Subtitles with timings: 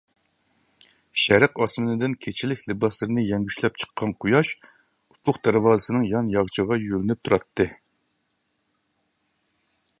[1.23, 7.69] شەرق ئاسمىنىدىن كېچىلىك لىباسلىرىنى يەڭگۈشلەپ چىققان قۇياش ئۇپۇق دەرۋازىسىنىڭ يان ياغىچىغا يۆلىنىپ تۇراتتى.